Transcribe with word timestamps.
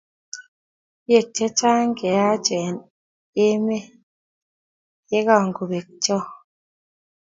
Kiek 1.03 1.27
che 1.35 1.47
chang 1.59 1.89
cheyaacheng 1.99 2.77
emee 3.45 3.85
ye 5.09 5.19
kongobek 5.27 5.85
choe. 6.03 6.21